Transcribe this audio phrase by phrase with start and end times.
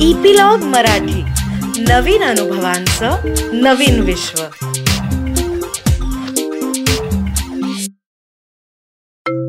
[0.00, 1.22] Epilogue Marathi.
[1.82, 3.16] नवीन अनुभवांचं
[3.52, 4.42] नवीन विश्व.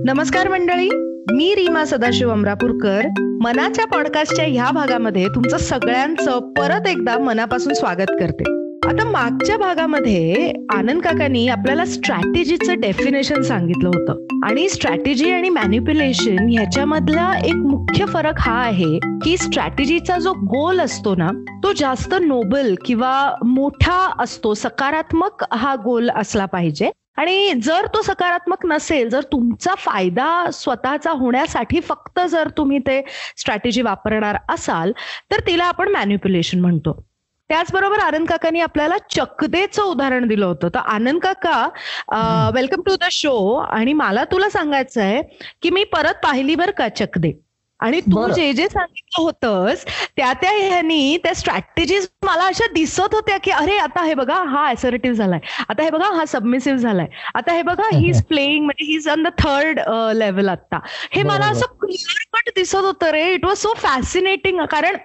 [0.05, 0.89] नमस्कार मंडळी
[1.33, 3.01] मी रीमा सदाशिव अमरापूरकर.
[3.41, 8.66] मनाच्या पॉडकास्टच्या ह्या भागामध्ये तुमचं सगळ्यांचं परत एकदा मनापासून स्वागत करते.
[8.87, 14.25] आता मागच्या भागामध्ये आनंद काकांनी आपल्याला स्ट्रॅटेजीचं डेफिनेशन सांगितलं होतं.
[14.43, 21.15] आणि स्ट्रॅटेजी आणि मॅन्युप्युलेशन ह्याच्यामधला एक मुख्य फरक हा आहे की स्ट्रॅटेजीचा जो गोल असतो
[21.15, 21.29] ना
[21.63, 23.11] तो जास्त नोबल किंवा
[23.45, 26.91] मोठा असतो सकारात्मक हा गोल असला पाहिजे.
[27.17, 33.01] आणि जर तो सकारात्मक नसेल जर तुमचा फायदा स्वतःचा होण्यासाठी फक्त जर तुम्ही ते
[33.37, 34.91] स्ट्रॅटेजी वापरणार असाल
[35.31, 37.03] तर तिला आपण मॅन्युप्युलेशन म्हणतो.
[37.49, 40.69] त्याचबरोबर आनंद काकांनी आपल्याला चकदेचं उदाहरण दिलं होतं.
[40.73, 45.21] तर आनंद काका वेलकम टू द शो आणि मला तुला सांगायचं आहे
[45.61, 47.31] की मी परत पाहिली बरं का चकदे?
[47.79, 49.83] आणि तू जे जे सांगितलं होतंस
[50.17, 54.67] त्या त्या ह्यांनी त्या स्ट्रॅटेजीज मला अशा दिसत होत्या की अरे आता हे बघा हा
[54.69, 55.39] असर्टिव्ह झालाय.
[55.69, 57.07] आता हे बघा हा सबमिसिव्ह झालाय.
[57.35, 59.79] आता हे बघा ही इज प्लेईंग म्हणजे he is on the third
[60.17, 60.79] level आता
[61.11, 63.25] हे मला असं क्लिअर कट दिसत होतं रे.
[63.33, 64.97] इट वॉज सो फॅसिनेटिंग कारण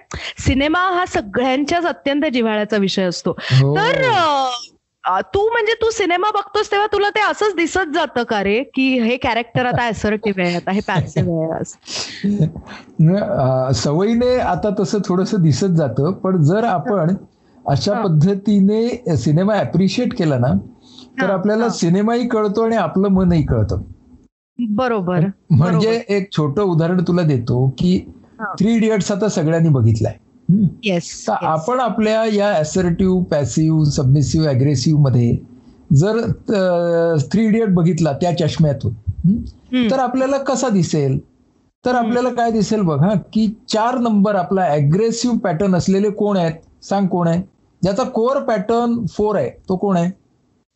[0.45, 3.37] सिनेमा हा सगळ्यांच्याच अत्यंत जिव्हाळ्याचा विषय असतो.
[3.51, 3.75] हो.
[3.77, 4.01] तर
[5.07, 8.63] तू म्हणजे तू सिनेमा बघतोस तेव्हा तुला ते असंच दिसत जातं का रे?
[8.63, 11.63] की हे कॅरेक्टर आता असर्टिव्ह आहे आता हे पॅसिव्ह आहे
[13.73, 17.15] सवयीने आता तसं थोडस दिसत जातं पण जर आपण
[17.67, 20.53] अशा पद्धतीने सिनेमा अप्रिशिएट केला ना
[21.21, 23.81] तर आपल्याला सिनेमाही कळतो आणि आपलं मनही कळतं.
[24.59, 27.99] बरोबर म्हणजे एक छोटं उदाहरण तुला देतो की
[28.59, 30.13] थ्री इडियट्स आता सगळ्यांनी बघितलाय.
[30.83, 35.37] येस आपण आपल्या या असर्टिव्ह पॅसिव्ह सबमिसिव्ह अग्रेसिव्हमध्ये
[35.91, 36.19] जर
[37.31, 39.41] थ्री इडियट बघितला त्या चष्म्यातून
[39.91, 41.17] तर आपल्याला कसा दिसेल?
[41.85, 46.53] तर आपल्याला काय दिसेल बघा की चार नंबर आपला अग्रेसिव्ह पॅटर्न असलेले कोण आहेत?
[46.83, 47.41] सांग कोण आहे?
[47.81, 50.09] ज्याचा कोर पॅटर्न फोर आहे तो कोण आहे?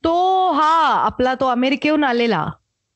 [0.03, 2.45] तो हा आपला तो अमेरिकेहून आलेला.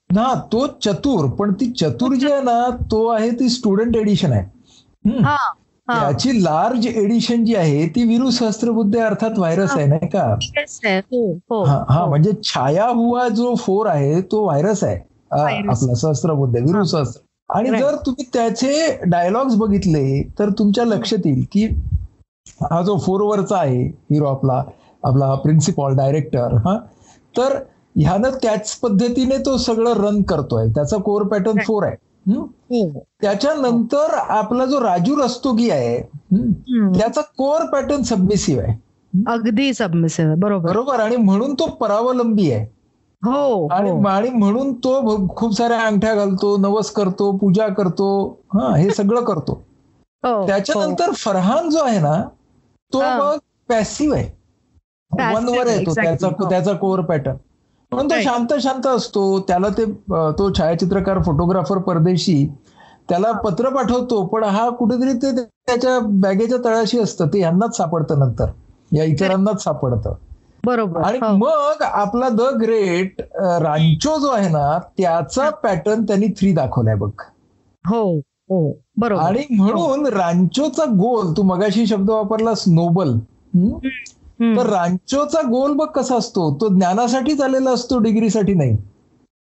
[0.09, 4.45] ना तो चतुर पण ती चतुर जी आहे ना तो आहे ती स्टुडंट एडिशन आहे.
[5.97, 10.35] याची लार्ज एडिशन जी आहे ती विरू सहस्त्रबुद्ध अर्थात व्हायरस आहे नाही का?
[11.13, 12.09] हो, हो, हा हो.
[12.09, 14.95] म्हणजे छाया हुआ जो फोर आहे तो व्हायरस आहे.
[15.31, 21.65] आपला सहस्त्रबुद्ध विरू सहस्त्र आणि जर तुम्ही त्याचे डायलॉग्स बघितले तर तुमच्या लक्षात येईल की
[22.61, 24.63] हा जो फोर वरचा आहे हिरो आपला
[25.03, 26.77] आपला प्रिन्सिपॉल डायरेक्टर हा
[27.37, 27.57] तर
[27.99, 30.67] ह्यानं त्याच पद्धतीने तो सगळं रन करतोय.
[30.67, 31.95] त्याचा कोर पॅटर्न फोर आहे.
[32.25, 36.01] त्याच्यानंतर आपला जो राजू रस्तोगी आहे
[36.99, 38.77] त्याचा कोर पॅटर्न सबमिसिव्ह आहे.
[39.27, 40.69] अगदी सबमिसिव्ह बरोबर.
[40.69, 40.99] बरोबर.
[40.99, 42.65] आणि म्हणून तो परावलंबी आहे.
[43.25, 48.07] हो आणि आणि म्हणून तो खूप साऱ्या अंगठ्या घालतो नवस करतो पूजा करतो
[48.53, 49.63] हा हे सगळं करतो.
[50.25, 51.13] हो, त्याच्यानंतर हो.
[51.13, 52.23] फरहान जो आहे ना
[52.93, 53.37] तो मग
[53.69, 54.29] पॅसिव्ह आहे.
[55.11, 57.35] वनवर येतो त्याचा त्याचा कोर पॅटर्न
[57.91, 59.39] म्हणून तो शांत शांत असतो.
[59.47, 59.85] त्याला ते
[60.37, 62.45] तो छायाचित्रकार फोटोग्राफर परदेशी
[63.09, 64.23] त्याला पत्र पाठवतो.
[64.25, 67.27] पण हा कुठेतरी ते त्याच्या बॅगेच्या तळाशी असतं.
[67.27, 68.51] ते यांनाच सापडतं नंतर.
[68.91, 70.13] या इतरांनाच सापडतं.
[70.65, 71.01] बरोबर.
[71.01, 71.35] आणि हो.
[71.37, 73.21] मग आपला द ग्रेट
[73.61, 77.09] रांचो जो आहे ना त्याचा पॅटर्न त्यांनी थ्री दाखवलाय बघ.
[77.85, 78.71] हो हो.
[78.97, 79.21] बरोबर.
[79.21, 83.17] आणि म्हणून रांचोचा गोल तू मगाशी शब्द वापरला स्नोबल.
[84.41, 88.77] तर रांचोचा गोल बघ कसा असतो तो ज्ञानासाठी झालेला असतो डिग्रीसाठी नाही.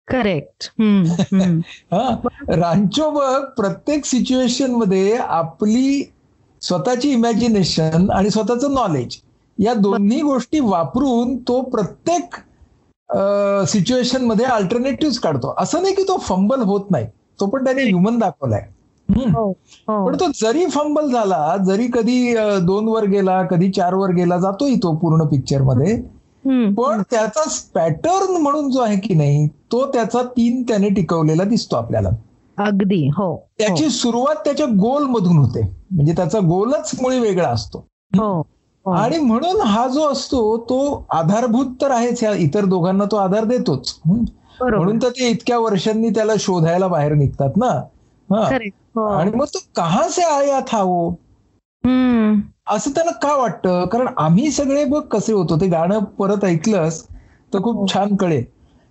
[0.08, 0.72] करेक्ट.
[1.92, 6.12] हा रांचो बघ प्रत्येक सिच्युएशनमध्ये आपली
[6.62, 9.16] स्वतःची इमॅजिनेशन आणि स्वतःचं नॉलेज
[9.58, 12.34] या दोन्ही गोष्टी वापरून तो प्रत्येक
[13.68, 15.54] सिच्युएशनमध्ये अल्टरनेटिव्ह काढतो.
[15.58, 17.06] असं नाही की तो फंबल होत नाही
[17.40, 18.66] तो पण त्याने ह्युमन दाखवलाय.
[19.08, 24.74] पण तो जरी फंबल झाला जरी कधी दोन वर गेला कधी चार वर गेला जातोय
[24.74, 25.96] तो पूर्ण पिक्चरमध्ये.
[26.72, 27.42] पण त्याचा
[27.74, 32.08] पॅटर्न म्हणून जो आहे की नाही तो त्याचा तीन त्याने टिकवलेला दिसतो आपल्याला.
[32.58, 33.90] अगदी हो त्याची हो.
[33.90, 35.60] सुरुवात त्याच्या गोल मधून होते.
[35.90, 37.84] म्हणजे त्याचा गोलच मुळी वेगळा असतो.
[38.12, 38.42] हो,
[38.86, 42.22] आणि म्हणून हा जो असतो तो आधारभूत तर आहेच.
[42.22, 43.94] ह्या इतर दोघांना तो आधार देतोच.
[44.06, 47.70] म्हणून तर ते इतक्या वर्षांनी त्याला शोधायला बाहेर निघतात ना.
[48.28, 48.44] हो.
[49.06, 51.10] आणि मग तो कहा से आया था वो?
[52.70, 53.86] असं त्याला का वाटतं?
[53.86, 55.60] कारण आम्ही सगळे बघ कसे होतो.
[55.60, 57.02] ते गाणं परत ऐकलंस
[57.54, 57.86] तर खूप हो.
[57.86, 58.44] छान कळेल.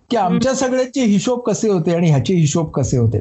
[0.09, 3.19] की आमच्या सगळ्यांचे हिशोब कसे होते आणि ह्याचे हिशोब कसे होते.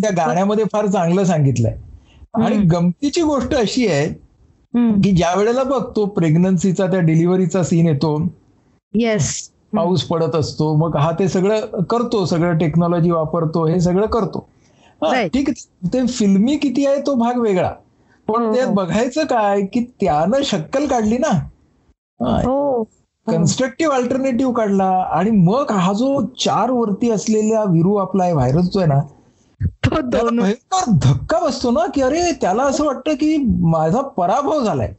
[0.00, 1.74] त्या गाण्यामध्ये फार चांगलं सांगितलंय.
[2.34, 4.06] आणि गमतीची गोष्ट अशी आहे
[5.02, 8.16] की ज्या वेळेला बघ तो प्रेग्नन्सीचा त्या डिलिव्हरीचा सीन येतो
[8.94, 14.48] येस पाऊस पडत असतो मग हा ते सगळं करतो सगळं टेक्नॉलॉजी वापरतो हे सगळं करतो.
[15.12, 15.50] ठीक
[15.84, 17.72] ते फिल्मी किती आहे तो भाग वेगळा.
[18.28, 18.72] पण हो, ते हो.
[18.72, 21.48] बघायचं काय की त्यानं शक्कल काढली ना.
[22.20, 22.82] हो.
[23.26, 24.90] कन्स्ट्रक्टिव्ह अल्टरनेटिव्ह काढला.
[24.90, 29.00] आणि मग हा जो चार वरती असलेला विरू आपला व्हायरस जो आहे ना
[30.42, 34.92] भयंकर धक्का बसतो ना की अरे त्याला असं वाटतं की माझा पराभव झालाय.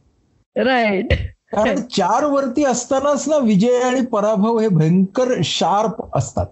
[0.56, 1.12] राईट
[1.52, 6.46] कारण चार वरती असतानाच ना विजय आणि पराभव हे भयंकर शार्प असतात.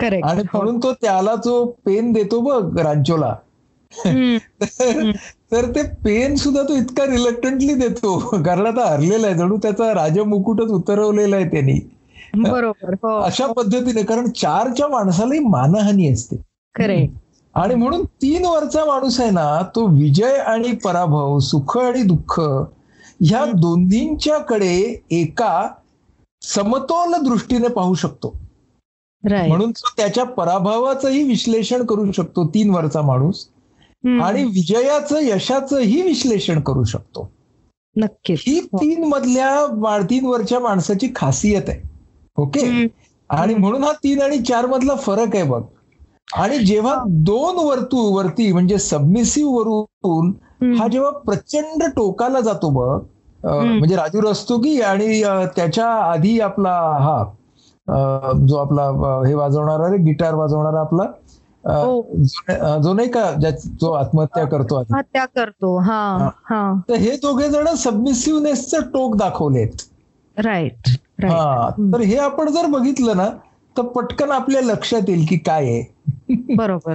[0.00, 3.34] आणि करेक्ट म्हणून तो त्याला जो पेन देतो बघ रांचोला
[5.52, 8.16] तर ते पेन सुद्धा तो इतका रिलक्टंटली देतो.
[8.44, 11.78] कारण आता हरलेला आहे जणू त्याचा राजमुकुटच उतरवलेला आहे त्यांनी.
[12.38, 13.16] बरोबर हो.
[13.18, 16.36] अशा पद्धतीने कारण चारच्या माणसालाही मानहानी असते.
[16.74, 17.14] करेक्ट
[17.54, 23.44] आणि म्हणून तीन वरचा माणूस आहे ना तो विजय आणि पराभव सुख आणि दुःख ह्या
[23.54, 24.76] दोन्हींच्याकडे
[25.10, 25.68] एका
[26.42, 28.34] समतोल दृष्टीने पाहू शकतो.
[29.24, 33.46] म्हणून तो त्याच्या पराभवाचंही विश्लेषण करू शकतो तीन वरचा माणूस.
[34.22, 37.28] आणि विजयाचं यशाचंही विश्लेषण करू शकतो.
[37.96, 38.42] नक्कीच.
[38.46, 41.80] ही तीन मधल्या तीन वरच्या माणसाची खासियत आहे.
[42.36, 42.86] ओके.
[43.30, 45.62] आणि म्हणून हा तीन आणि चार मधला फरक आहे बघ.
[46.36, 50.32] आणि जेव्हा दोन वर्तू वरती म्हणजे सबमिसिव्ह वरून
[50.78, 52.98] हा जेव्हा प्रचंड टोकाला जातो बघ.
[53.40, 55.22] म्हणजे राजू रस्तोगी आणि
[55.56, 57.22] त्याच्या आधी आपला हा
[57.88, 58.84] जो आपला
[59.26, 61.02] हे वाजवणारा गिटार वाजवणारा आपला
[61.64, 62.02] हो.
[62.82, 64.94] जो नाही का जो आत्महत्या करतो आधी.
[64.94, 65.76] हत्या करतो.
[65.78, 66.62] हा हा.
[66.88, 69.82] तर हे दोघे जण सबमिसिव्हनेसचं टोक दाखवलेत.
[70.36, 70.88] राईट
[71.24, 71.70] हा.
[71.92, 73.28] तर हे आपण जर बघितलं ना
[73.76, 75.82] तर पटकन आपल्या लक्षात येईल की काय आहे.
[76.30, 76.92] बरोबर.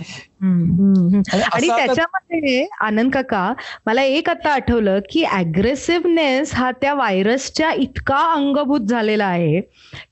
[1.53, 3.53] आणि त्याच्यामध्ये आनंद काका
[3.85, 9.61] मला एक आता आठवलं की अग्रेसिव्हनेस हा त्या व्हायरसच्या इतका अंगभूत झालेला आहे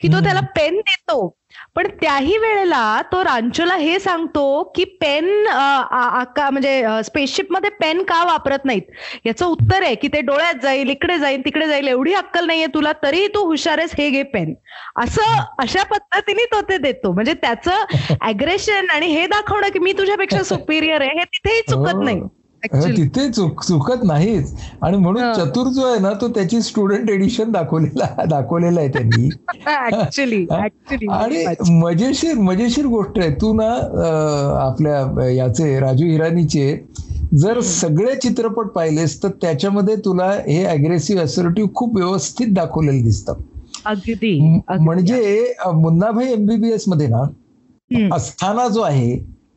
[0.02, 0.20] की तो.
[0.20, 1.28] त्याला पेन देतो
[1.76, 4.42] पण त्याही वेळेला तो रांचोला हे सांगतो
[4.76, 8.82] की पेन म्हणजे स्पेसशिपमध्ये पेन का वापरत नाहीत?
[9.26, 12.92] याचं उत्तर आहे की ते डोळ्यात जाईल इकडे जाईल तिकडे जाईल एवढी अक्कल नाहीये तुला
[13.04, 14.54] तरी तू हुशार आहेस हे घे पेन.
[14.98, 17.12] असं अशा पद्धतीने तो ते देतो.
[17.14, 17.84] म्हणजे त्याचं
[18.22, 22.04] अग्रेशन आणि हे दाखवणं की मी तुझ्यापेक्षा सुपिरियर आहे हे तिथेही चुकत हो.
[22.04, 22.22] नाही.
[22.64, 25.32] तिथे चुक चुकत नाहीच आणि म्हणून.
[25.34, 29.30] चतुर जो आहे ना तो त्याची स्टुडंट एडिशन दाखवलेला दाखवलेला आहे त्यांनी
[31.10, 33.70] आणि मजेशीर मजेशीर गोष्ट आहे तू ना
[34.60, 36.76] आपल्या याचे राजू हिरानीचे
[37.34, 43.34] जर सगळे चित्रपट पाहिलेस तर त्याच्यामध्ये तुला हे अग्रेसिव्ह असर्टिव्ह खूप व्यवस्थित दाखवलेलं दिसतं
[43.86, 44.40] अगदी.
[44.70, 47.22] म्हणजे मुन्नाभाई एमबीबीएसमध्ये ना.
[48.16, 49.16] अस्थाना जो आहे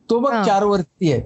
[0.09, 0.43] तो बघ हा.
[0.45, 1.21] चार वरती आहे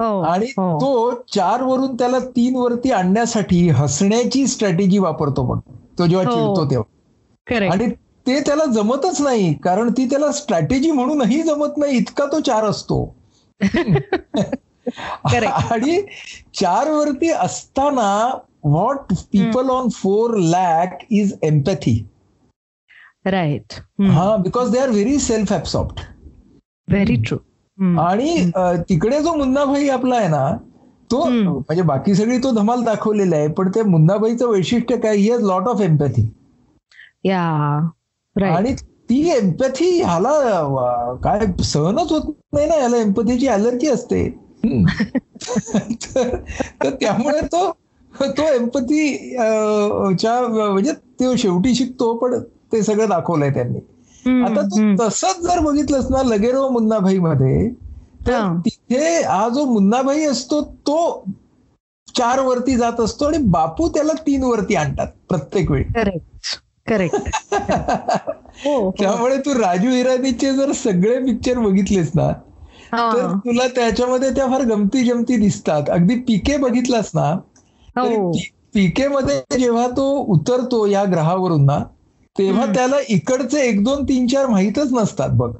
[0.00, 0.78] आणि हो.
[0.80, 5.58] तो चार वरून त्याला तीन वरती आणण्यासाठी हसण्याची स्ट्रॅटेजी वापरतो बघ.
[5.98, 6.32] तो जेव्हा हो.
[6.32, 7.72] चिडतो तेव्हा.
[7.72, 7.86] आणि
[8.26, 13.04] ते त्याला जमतच नाही कारण ती त्याला स्ट्रॅटेजी म्हणूनही जमत नाही इतका तो चार असतो.
[15.24, 16.00] आणि
[16.54, 22.02] चार वरती असताना what people on four lack is empathy
[23.26, 26.00] right हा because they are very self absorbed
[26.88, 27.36] very true
[27.98, 28.50] आणि
[28.88, 30.56] तिकडे जो मुन्नाभाई आपला आहे ना
[31.10, 31.24] तो.
[31.50, 35.80] म्हणजे बाकी सगळी तो धमाल दाखवलेला आहे पण त्या मुन्नाभाईचं वैशिष्ट्य काय ही लॉट ऑफ
[35.80, 36.30] एम्पॅथी
[38.46, 40.30] आणि ती एम्पॅथी ह्याला
[41.24, 44.44] काय सहनच होत नाही ना याला एम्पॅथीची अलर्जी असते.
[46.16, 47.70] तर त्यामुळे तो
[48.20, 49.16] तो एम्पथी
[50.18, 52.38] च्या म्हणजे तो शेवटी शिकतो पण
[52.72, 53.78] ते सगळं दाखवलंय त्यांनी.
[54.26, 57.68] आता तू तसंच जर बघितलंस ना लगेरो मुन्नाभाई मध्ये
[58.26, 58.54] तर हा.
[58.64, 61.24] तिथे हा जो मुन्नाभाई असतो तो
[62.14, 65.84] चार वरती जात असतो आणि बापू त्याला तीन वरती आणतात प्रत्येक वेळी.
[65.94, 67.52] करेक्ट करेक्ट
[68.64, 72.30] हो त्यामुळे तू राजू हिरानीचे जर सगळे पिक्चर बघितलेस ना
[72.92, 75.90] तर तुला त्याच्यामध्ये त्या फार गमती जमती दिसतात.
[75.90, 77.30] अगदी पीके बघितलास ना
[77.96, 78.32] हो.
[78.74, 80.04] पीके मध्ये जेव्हा तो
[80.34, 81.78] उतरतो या ग्रहावरून ना
[82.38, 82.66] तेव्हा.
[82.66, 85.52] त्याला इकडचे एक दोन तीन चार माहीतच नसतात बघ.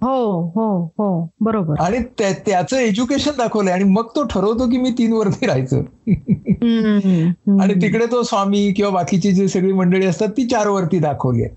[0.00, 1.74] हो हो हो बरोबर.
[1.80, 5.76] आणि त्या- त्याचं एज्युकेशन दाखवलंय आणि मग तो ठरवतो की मी तीन वरती राहायचं.
[7.62, 11.54] आणि तिकडे तो स्वामी किंवा बाकीची जी सगळी मंडळी असतात ती चार वरती दाखवली आहे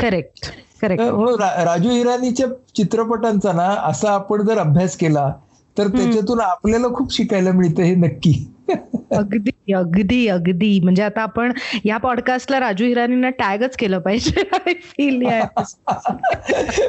[0.00, 0.46] करेक्ट
[0.82, 2.46] करेक्ट म्हणून राजू हिरानीच्या
[2.76, 5.32] चित्रपटांचा ना असा आपण जर अभ्यास केला
[5.78, 8.53] तर त्याच्यातून आपल्याला खूप शिकायला मिळतं हे नक्की.
[8.70, 10.80] अगदी अगदी अगदी.
[10.80, 11.52] म्हणजे आता आपण
[11.84, 14.40] या पॉडकास्टला राजू हिरानींना टॅगच केलं पाहिजे.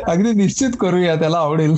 [0.07, 1.75] अगदी निश्चित करूया त्याला आवडेल.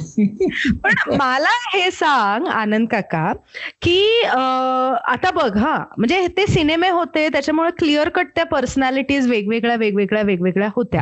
[0.83, 3.33] पण मला हे सांग आनंद काका
[3.81, 5.83] की अं, आता बघ हा.
[5.97, 11.01] म्हणजे ते सिनेमे होते त्याच्यामुळे क्लिअर कट त्या पर्सनॅलिटीज वेगवेगळ्या वेगवेगळ्या वेगवेगळ्या होत्या.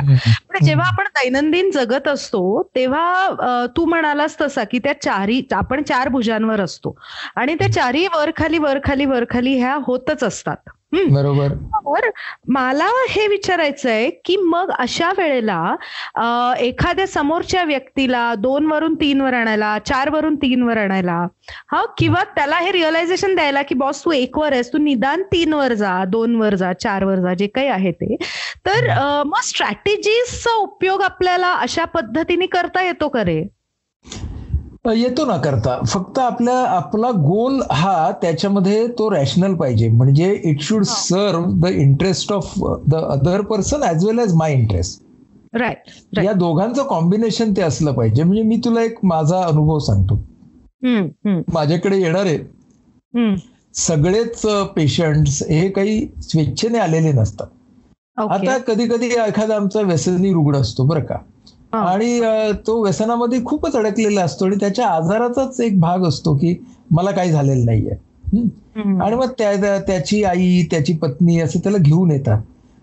[0.56, 6.08] पण जेव्हा आपण दैनंदिन जगत असतो तेव्हा तू म्हणालास तसा की त्या चारी आपण चार
[6.08, 6.94] भुजांवर असतो.
[7.36, 10.56] आणि त्या चारी वर खाली वर खाली वर खाली ह्या होतच असतात.
[10.92, 11.52] बरोबर.
[11.96, 12.08] तर
[12.48, 19.34] मला हे विचारायचं आहे की मग अशा वेळेला एखाद्या समोरच्या व्यक्तीला दोन वरून तीन वर
[19.34, 21.16] आणायला चार वरून तीन वर आणायला
[21.72, 25.52] हा किंवा त्याला हे रिअलायझेशन द्यायला की बॉस तू एक वर आहेस तू निदान तीन
[25.52, 28.16] वर जा दोन वर जा चार वर जा जे काही आहे ते.
[28.66, 28.88] तर
[29.26, 33.42] मग स्ट्रॅटेजीजचा उपयोग आपल्याला अशा पद्धतीने करता येतो करे
[34.92, 35.78] येतो ना करता.
[35.86, 39.88] फक्त आपल्या आपला गोल हा त्याच्यामध्ये तो रॅशनल पाहिजे.
[39.88, 42.52] म्हणजे it should serve the interest of
[42.88, 45.02] the other person as well as my interest
[45.52, 48.22] right या दोघांचं कॉम्बिनेशन ते असलं पाहिजे.
[48.22, 50.18] म्हणजे मी तुला एक माझा अनुभव सांगतो.
[51.54, 52.38] माझ्याकडे येणारे
[53.74, 54.40] सगळेच
[54.76, 57.46] पेशंट हे काही स्वेच्छेने आलेले नसतात.
[58.16, 61.16] आता कधी कधी एखादा आमचा व्यसनी रुग्ण असतो बरं का.
[61.78, 62.20] आणि
[62.66, 66.54] तो व्यसनामध्ये खूपच अडकलेला असतो आणि त्याच्या आजाराचाच एक भाग असतो की
[66.90, 67.94] मला काही झालेलं नाहीये.
[69.02, 72.40] आणि मग त्या त्याची आई त्याची पत्नी असं त्याला घेऊन येतात.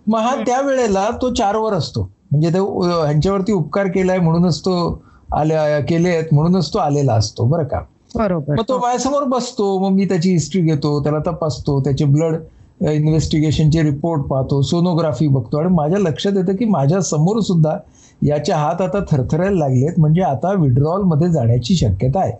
[0.07, 2.09] मग हा त्या वेळेला तो चारवर असतो.
[2.31, 7.45] म्हणजे तो ह्यांच्यावरती उपकार केलाय म्हणूनच तो आले केले आहेत म्हणूनच तो आलेला असतो.
[7.45, 7.79] बरं का?
[8.15, 8.55] बरोबर.
[8.55, 9.77] मग तो माझ्यासमोर बसतो.
[9.79, 12.35] मग मी त्याची हिस्ट्री घेतो त्याला तपासतो त्याचे ब्लड
[12.81, 17.77] इन्व्हेस्टिगेशनचे रिपोर्ट पाहतो सोनोग्राफी बघतो आणि माझ्या लक्षात येतं की माझ्यासमोर सुद्धा
[18.24, 22.32] याचे हात आता थरथरायला लागलेत म्हणजे आता विड्रॉलमध्ये जाण्याची शक्यता आहे.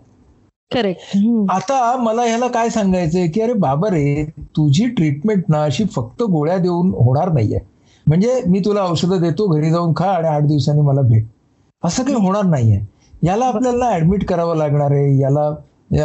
[0.72, 1.18] करेक्ट
[1.52, 4.24] आता मला ह्याला काय सांगायचंय की अरे बाबा रे
[4.58, 7.60] तुझी ट्रीटमेंट ना अशी फक्त गोळ्या देऊन होणार नाहीये.
[8.08, 11.25] म्हणजे मी तुला औषधं देतो घरी जाऊन खा आणि आठ दिवसांनी मला भेट.
[11.84, 12.80] असं काही होणार नाहीये.
[13.24, 15.50] याला आपल्याला ऍडमिट करावं लागणार आहे याला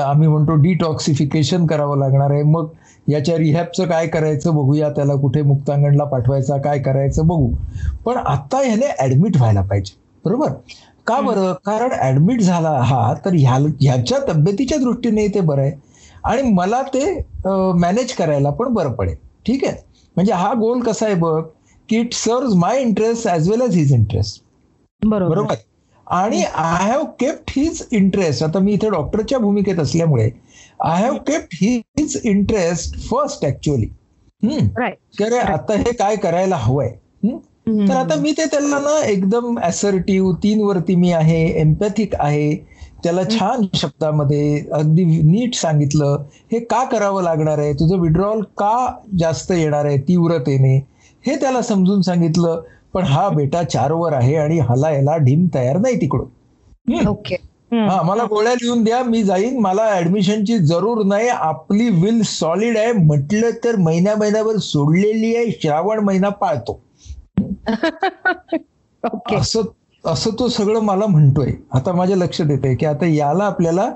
[0.02, 2.42] आम्ही म्हणतो डिटॉक्सिफिकेशन करावं लागणार आहे.
[2.42, 2.66] मग
[3.08, 7.48] याच्या रिहॅबचं काय करायचं बघूया त्याला कुठे मुक्तांगणला पाठवायचा काय करायचं बघू.
[8.04, 9.96] पण आता ह्याने ऍडमिट व्हायला पाहिजे.
[10.24, 10.52] बरोबर?
[11.06, 11.52] का बरं?
[11.64, 15.72] कारण ऍडमिट झाला हा तर ह्याच्या तब्येतीच्या दृष्टीने ते बरं आहे.
[16.24, 17.04] आणि मला ते
[17.46, 19.14] मॅनेज करायला पण बरं पडेल.
[19.46, 19.76] ठीक आहे?
[20.16, 21.40] म्हणजे हा गोल कसा आहे बघ
[21.88, 24.42] की it serve my interest as well as his interest
[25.02, 25.54] बरोबर.
[26.06, 30.28] आणि I have kept his interest आता मी इथे डॉक्टरच्या भूमिकेत असल्यामुळे
[30.80, 33.87] I have kept his interest first actually
[35.23, 36.88] अरे आता हे काय करायला हवंय?
[37.88, 42.54] तर आता मी ते त्यांना ना एकदम ऍसर्टिव्ह तीन वरती मी आहे एम्पॅथिक आहे.
[43.04, 46.25] त्याला छान शब्दामध्ये अगदी नीट सांगितलं.
[46.52, 47.73] हे का करावं लागणार आहे?
[47.73, 50.76] तुझं विड्रॉल का जास्त येणार आहे तीव्रतेने?
[51.26, 52.62] हे त्याला समजून सांगितलं.
[52.94, 57.06] पण हा बेटा चारवर आहे आणि हाला याला ढीम तयार नाही तिकडून.
[57.08, 57.37] ओके
[57.72, 59.58] हा मला गोळ्या लिहून द्या मी जाईन.
[59.60, 61.28] मला ऍडमिशनची जरूर नाही.
[61.28, 62.92] आपली विल सॉलिड आहे.
[62.92, 65.50] म्हटलं तर महिन्या महिन्याभर सोडलेली आहे.
[65.62, 66.80] श्रावण महिना पाळतो.
[69.37, 69.60] असं
[70.04, 71.52] असं तो सगळं मला म्हणतोय.
[71.72, 73.92] आता माझ्या लक्षात येते की आता याला आपल्याला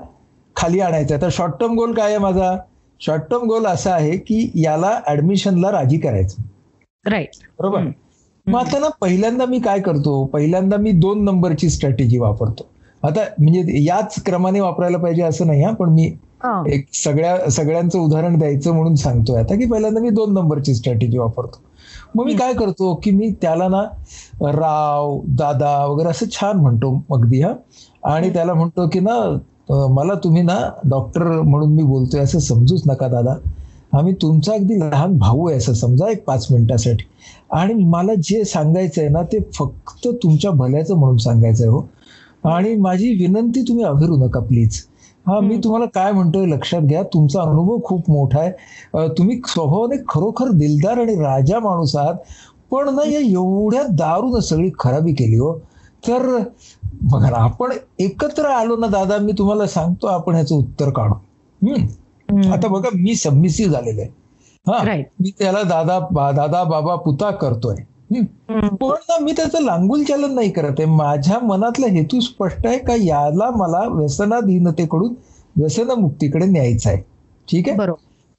[0.55, 2.57] खाली आणायचं आता शॉर्ट टर्म गोल काय आहे माझा?
[3.01, 6.41] शॉर्ट टर्म गोल असा आहे की याला ऍडमिशनला राजी करायचं.
[7.09, 7.79] राईट बरोबर?
[8.47, 10.25] मग आता ना पहिल्यांदा मी काय करतो?
[10.25, 12.72] पहिल्यांदा मी दोन नंबरची स्ट्रॅटेजी वापरतो.
[13.03, 15.71] आता म्हणजे याच क्रमाने वापरायला पाहिजे असं नाही हा.
[15.71, 16.11] पण मी
[16.67, 21.61] एक सगळ्या सगळ्यांचं उदाहरण द्यायचं म्हणून सांगतोय आता की पहिल्यांदा मी दोन नंबरची स्ट्रॅटेजी वापरतो.
[22.15, 23.81] मग मी काय करतो की मी त्याला ना
[24.51, 27.53] राव दादा वगैरे असं छान म्हणतो अगदी हा.
[28.03, 29.19] आणि त्याला म्हणतो की ना
[29.89, 33.35] मला तुम्ही ना डॉक्टर म्हणून मी बोलतोय असं समजूच नका दादा.
[33.97, 37.05] आम्ही तुमचा अगदी लहान भाऊ आहे असं समजा एक पाच मिनिटासाठी.
[37.51, 41.81] आणि मला जे सांगायचं आहे ना ते फक्त तुमच्या भल्याचं म्हणून सांगायचं आहे हो.
[42.43, 44.81] आणि माझी विनंती तुम्ही अभिरू नका प्लीज
[45.27, 47.03] हा मी तुम्हाला काय म्हणतोय लक्षात घ्या.
[47.03, 49.07] तुमचा अनुभव खूप मोठा आहे.
[49.17, 52.15] तुम्ही स्वभावाने खरोखर दिलदार आणि राजा माणूस आहात.
[52.71, 55.53] पण ना या एवढ्या दारून सगळी खराबी केली हो.
[56.07, 56.37] तर
[57.01, 61.13] बघा ना आपण एकत्र आलो ना दादा मी तुम्हाला सांगतो आपण ह्याचं उत्तर काढू.
[61.61, 62.51] हम्म.
[62.53, 64.09] आता बघा मी सबमिसिव्ह झालेलो आहे.
[64.67, 64.83] हा
[65.19, 65.99] मी त्याला दादा
[66.31, 67.75] दादा बाबा पुता करतोय.
[68.81, 70.85] पण ना मी त्याचं लांगुल चालन नाही करत आहे.
[70.85, 72.95] माझ्या मनातला हेतू स्पष्ट आहे का?
[72.95, 75.13] याला मला व्यसनाधीनतेकडून
[75.57, 77.01] व्यसनमुक्तीकडे न्यायचा आहे.
[77.47, 77.77] ठीक आहे?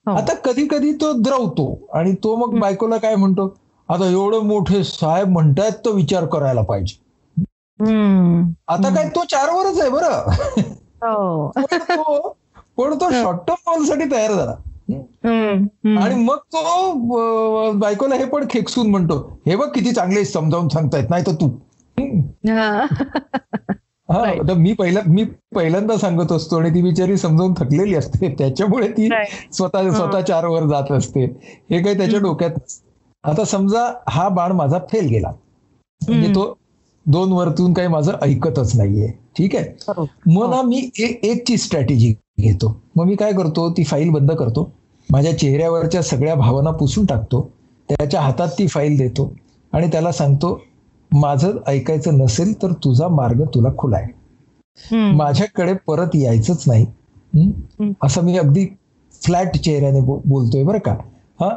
[0.06, 3.54] आता कधी कधी तो द्रवतो आणि तो मग बायकोला काय म्हणतो?
[3.88, 7.02] आता एवढं मोठे साहेब म्हणतायत तो विचार करायला पाहिजे.
[8.68, 10.30] आता काय तो चारवरच आहे बरं.
[12.76, 14.54] पण तो शॉर्ट टर्मसाठी तयार झाला.
[15.99, 21.25] आणि मग तो बायकोला हे पण खेकसून म्हणतो हे बघ किती चांगले समजावून सांगतायत नाही
[21.26, 21.49] तर तू.
[24.11, 24.55] हा.
[24.57, 25.25] मी पहिला मी
[25.55, 28.35] पहिल्यांदा सांगत असतो आणि ती बिचारी समजावून थकलेली असते.
[28.38, 29.09] त्याच्यामुळे ती
[29.53, 31.25] स्वतः स्वतः चार वर जात असते.
[31.71, 32.50] हे काही त्याच्या डोक्यात
[33.25, 35.33] आता समजा हा बाण माझा फेल गेला.
[36.09, 36.59] म्हणजे तो
[37.07, 39.09] दोन वरतून काही माझं ऐकतच नाहीये.
[39.09, 39.64] ठीक आहे?
[40.26, 40.91] मग ना मी
[41.23, 42.76] एकची स्ट्रॅटेजी घेतो.
[42.97, 44.71] मग मी काय करतो ती फाईल बंद करतो.
[45.11, 47.50] माझ्या चेहऱ्यावरच्या सगळ्या भावना पुसून टाकतो.
[47.88, 49.33] त्याच्या हातात ती फाईल देतो.
[49.73, 50.61] आणि त्याला सांगतो
[51.12, 54.12] माझं ऐकायचं नसेल तर तुझा मार्ग तुला खुला आहे.
[55.12, 56.87] माझ्याकडे परत यायचंच नाही.
[58.03, 58.67] असं मी अगदी
[59.23, 60.93] फ्लॅट चेहऱ्याने बोलतोय बरं का?
[61.41, 61.49] हा.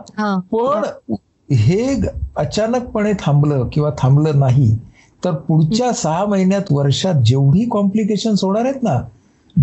[0.51, 1.13] पण
[1.53, 1.95] हे
[2.35, 4.75] अचानकपणे थांबलं किंवा थांबलं नाही
[5.23, 8.99] तर पुढच्या सहा महिन्यात वर्षात जेवढी कॉम्प्लिकेशन होणार आहेत ना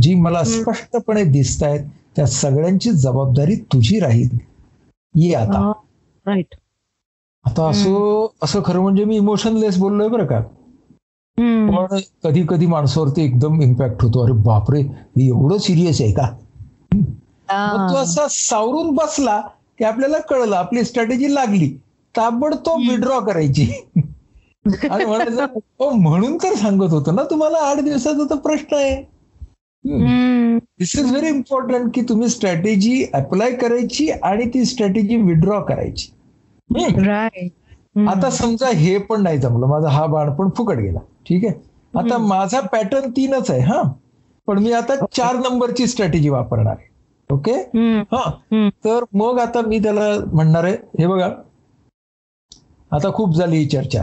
[0.01, 1.81] जी मला स्पष्टपणे दिसत आहेत
[2.17, 4.39] त्या सगळ्यांची जबाबदारी तुझी राहील.
[5.15, 5.73] ये आता.
[6.27, 6.55] राईट
[7.45, 10.41] आता असं असं खरं म्हणजे मी इमोशनलेस बोललोय बरं का.
[11.69, 14.23] पण कधी कधी माणसावरती एकदम इम्पॅक्ट होतो.
[14.25, 16.29] अरे बापरे हे एवढं सिरियस आहे का?
[17.89, 17.97] तो.
[17.97, 19.41] असा सावरून बसला
[19.79, 21.69] की आपल्याला कळलं आपली स्ट्रॅटेजी लागली.
[22.17, 23.67] ताबडतोब विड्रॉ करायची.
[24.91, 25.45] आणि म्हणायचं
[25.81, 29.14] "हो, म्हणून तर सांगत होतो ना तुम्हाला आठ दिवसाचा तर प्रश्न आहे.
[29.87, 36.11] दिस इज व्हेरी इम्पॉर्टंट की तुम्ही स्ट्रॅटेजी अप्लाय करायची आणि ती स्ट्रॅटेजी विड्रॉ करायची.
[38.09, 40.99] आता समजा हे पण नाही जमलं माझा हा बाण पण फुकट गेला.
[40.99, 41.55] ठीक आहे?
[41.99, 43.83] आता माझा पॅटर्न तीनच आहे हा.
[44.47, 46.89] पण मी आता चार नंबरची स्ट्रॅटेजी वापरणार आहे.
[47.31, 47.53] ओके.
[48.13, 48.31] हा.
[48.85, 51.29] तर मग आता मी त्याला म्हणणार आहे हे बघा.
[52.93, 54.03] आता खूप झाली ही चर्चा.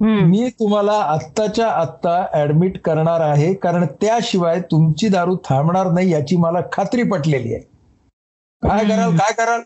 [0.00, 6.58] मी तुम्हाला आत्ताच्या आत्ता ऍडमिट करणार आहे कारण त्याशिवाय तुमची दारू थांबणार नाही याची मला
[6.72, 7.62] खात्री पटलेली आहे.
[8.62, 8.84] काय.
[8.84, 9.60] कराल काय कराल?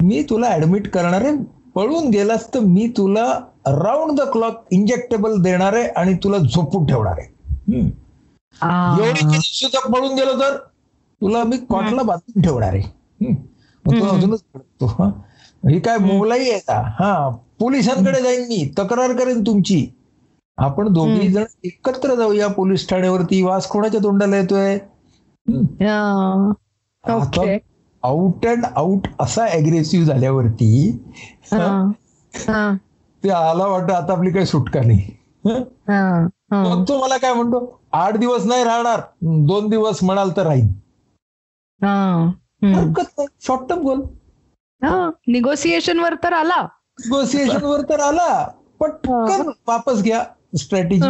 [0.00, 1.32] मी तुला ऍडमिट करणार आहे
[1.74, 3.24] पळून गेलास तर मी तुला
[3.66, 7.28] राऊंड द क्लॉक इंजेक्टेबल देणार आहे आणि तुला झोपून ठेवणार आहे.
[9.02, 10.56] एवढी सुद्धा पळून गेलो तर
[11.22, 12.80] तुला मी कॉटला बांधून ठेवणार आहे.
[12.80, 13.34] हम्म.
[13.84, 14.16] मग तो हम्म.
[14.16, 14.42] अजूनच
[14.82, 15.10] हा?
[15.70, 16.82] ही काय मोलाई आहे का?
[16.98, 17.36] हा.
[17.60, 19.86] पोलिसांकडे जाईन मी तक्रार करेन तुमची
[20.58, 21.28] आपण दोघी.
[21.28, 24.78] जण एकत्र जाऊया पोलीस ठाण्यावरती वास कोणाच्या तोंडाला येतोय.
[25.82, 26.52] हा.
[28.02, 30.70] आउट अँड आउट असा अग्रेसिव्ह झाल्यावरती
[31.52, 31.66] हा.
[32.34, 32.72] हा.
[33.22, 35.00] ते आला वाटतं आता आपली काही सुटका नाही.
[36.52, 37.58] मग तो मला काय म्हणतो
[37.92, 39.00] आठ दिवस नाही राहणार
[39.46, 40.66] दोन दिवस म्हणाल तर राहील
[41.80, 41.94] हा.
[42.62, 42.74] हम्म.
[42.74, 44.00] हरकत नाही शॉर्ट टर्म गोल.
[45.28, 46.66] निगोसिएशन वर तर आला
[47.04, 48.48] निगोसिएशन वर तर आला
[48.80, 50.22] पटकन वापस घ्या
[50.58, 51.06] स्ट्रॅटेजी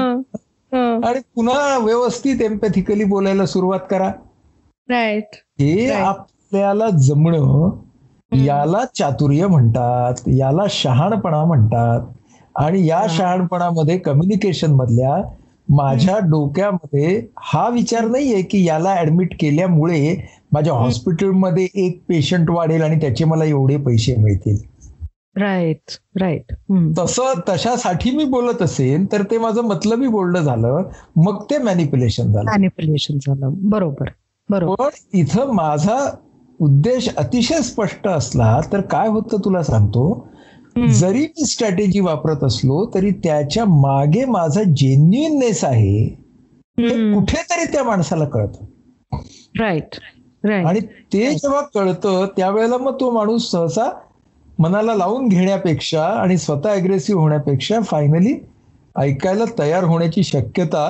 [1.04, 4.08] आणि पुन्हा व्यवस्थित एम्पॅथिकली बोलायला सुरुवात करा.
[4.88, 5.90] राईट हे.
[5.90, 7.70] आपल्याला जमणं
[8.44, 12.06] याला चातुर्य म्हणतात याला शहाणपणा म्हणतात
[12.56, 13.06] आणि या.
[13.10, 15.16] शहाणपणामध्ये कम्युनिकेशन मधल्या
[15.68, 20.16] माझ्या डोक्यामध्ये हा विचार नाहीये की याला ऍडमिट केल्यामुळे
[20.52, 24.56] माझ्या हॉस्पिटलमध्ये एक पेशंट वाढेल आणि त्याचे मला एवढे पैसे मिळतील.
[25.36, 25.90] राईट
[26.20, 26.52] राईट
[26.98, 30.82] तसं तशासाठी मी बोलत असेल तर ते माझं मतलबी बोलणं झालं
[31.16, 32.50] मग ते मॅनिप्युलेशन झालं.
[32.50, 33.50] मॅनिप्युलेशन झालं.
[33.56, 34.08] बरोबर
[34.48, 34.74] बरोबर.
[34.74, 36.16] पण इथं माझा
[36.60, 40.28] उद्देश अतिशय स्पष्ट असला तर काय होतं तुला सांगतो.
[40.88, 46.04] जरी मी स्ट्रॅटेजी वापरत असलो तरी त्याच्यामागे माझा जेन्युइननेस आहे
[46.78, 47.12] हे.
[47.14, 48.64] कुठेतरी त्या माणसाला कळतं.
[49.60, 49.96] राईट
[50.44, 50.80] आणि
[51.12, 53.88] ते जेव्हा कळतं त्यावेळेला मग तो माणूस सहसा
[54.60, 58.34] मनाला लावून घेण्यापेक्षा आणि स्वतः अग्रेसिव्ह होण्यापेक्षा फायनली
[58.98, 60.86] ऐकायला तयार होण्याची शक्यता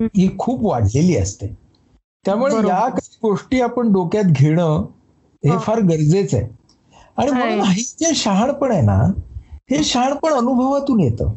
[0.00, 1.46] ही खूप वाढलेली असते
[2.24, 2.54] त्यामुळे.
[2.56, 4.84] या काही गोष्टी आपण डोक्यात घेणं
[5.44, 5.58] हे.
[5.58, 6.48] फार गरजेचं आहे
[7.16, 7.60] आणि म्हणून.
[7.60, 8.98] हे जे शहाणपण आहे ना
[9.70, 11.32] हे शहाणपण अनुभवातून येतं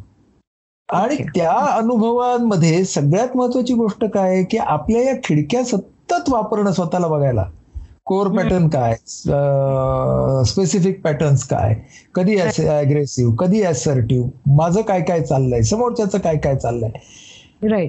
[0.90, 1.16] आणि.
[1.36, 7.46] त्या अनुभवांमध्ये सगळ्यात महत्वाची गोष्ट काय आहे की आपल्या या खिडक्या सतत वापरणं स्वतःला बघायला
[8.10, 8.96] कोर पॅटर्न काय?
[10.46, 11.76] स्पेसिफिक पॅटर्न्स काय?
[12.16, 15.62] कधी अग्रेसिव्ह कधी असर्टिव्ह माझं काय काय चाललंय?
[15.64, 16.92] समोरच्याचं काय काय चाललंय?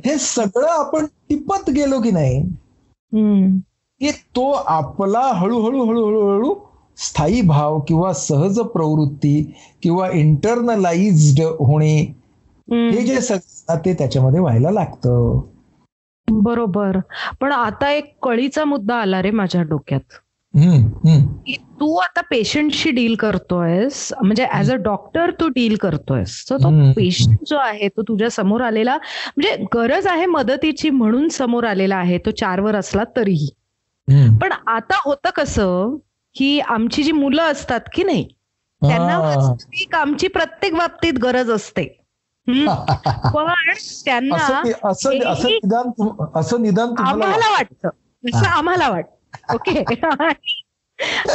[0.04, 2.40] हे सगळं आपण टिपत गेलो की नाही
[4.00, 6.54] की तो आपला हळूहळू हळूहळू हळू
[6.98, 9.42] स्थायी भाव किंवा सहज प्रवृत्ती
[9.82, 11.96] किंवा इंटरनलाइज्ड होणे
[12.68, 15.40] हे जे सगळं ते त्याच्यामध्ये व्हायला लागतं.
[16.32, 16.98] बरोबर
[17.40, 20.00] पण आता एक कळीचा मुद्दा आला रे माझ्या डोक्यात
[21.46, 26.56] की तू आता पेशंटशी डील करतोयस म्हणजे ऍज अ डॉक्टर तू डील करतोयस तो.
[26.92, 32.18] पेशंट जो आहे तो तुझ्या समोर आलेला म्हणजे गरज आहे मदतीची म्हणून समोर आलेला आहे
[32.18, 33.48] तो चारवर असला तरीही.
[34.42, 35.96] पण आता होतं कसं
[36.34, 38.28] की आमची जी मुलं असतात की नाही
[38.82, 39.54] त्यांना
[39.98, 41.99] आमची प्रत्येक बाबतीत गरज असते.
[43.34, 43.48] पण
[44.04, 44.62] त्यांना
[46.34, 47.88] असं निदान आम्हाला वाटतं.
[48.34, 49.54] असं आम्हाला वाटतं.
[49.54, 49.84] ओके.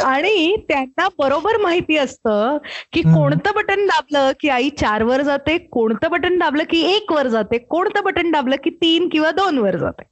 [0.04, 2.58] आणि त्यांना बरोबर माहिती असतं
[2.92, 3.02] की.
[3.02, 7.58] कोणतं बटन दाबलं की आई चार वर जाते कोणतं बटन दाबलं की एक वर जाते
[7.58, 10.02] कोणतं बटन दाबलं की तीन किंवा दोन वर जाते.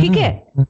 [0.00, 0.62] ठीक आहे.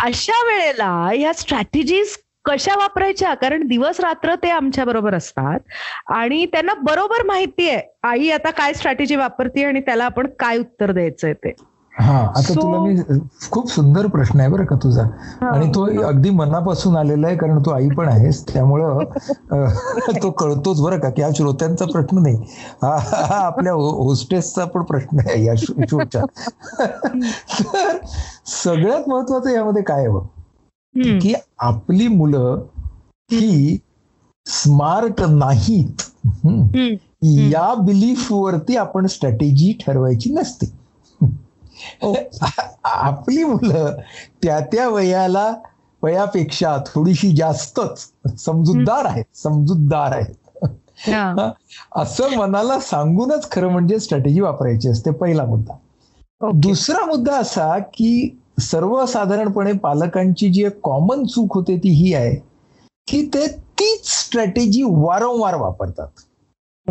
[0.00, 3.32] अशा वेळेला ह्या स्ट्रॅटेजीज कशा वापरायच्या?
[3.34, 5.58] कारण दिवस रात्र ते आमच्या बरोबर असतात.
[6.10, 10.92] आणि त्यांना बरोबर माहिती आहे आई आता काय स्ट्रॅटेजी वापरते आणि त्याला आपण काय उत्तर
[10.92, 11.52] द्यायचंय ते.
[11.92, 13.18] हा आता तुला मी
[13.50, 15.02] खूप सुंदर प्रश्न आहे बरं का तुझा.
[15.42, 19.04] आणि तो अगदी मनापासून आलेला आहे कारण तू आई पण आहेस त्यामुळं
[20.16, 22.36] तो कळतोच बरं का की हा श्रोत्यांचा प्रश्न नाही.
[22.82, 26.22] हा आपल्या होस्टेसचा पण प्रश्न आहे या शोच्या.
[27.64, 27.96] तर
[28.54, 30.18] सगळ्यात महत्वाचं यामध्ये काय आहे
[30.96, 32.62] की आपली मुलं
[33.32, 33.78] ही
[34.46, 36.02] स्मार्ट नाहीत.
[37.22, 40.72] या बिलीफ वरती आपण स्ट्रॅटेजी ठरवायची नसते.
[42.84, 43.96] आपली मुलं
[44.42, 45.54] त्या त्या वयाला
[46.02, 50.66] वयापेक्षा थोडीशी जास्तच समजूतदार आहेत समजूतदार आहेत.
[51.96, 55.74] असं मनाला सांगूनच खरं म्हणजे स्ट्रॅटेजी वापरायची असते पहिला मुद्दा.
[56.54, 62.34] दुसरा मुद्दा असा की सर्वसाधारणपणे पालकांची जी एक कॉमन चूक होते ती ही आहे
[63.08, 63.46] की ते
[63.80, 66.08] तीच स्ट्रॅटेजी वारंवार वापरतात.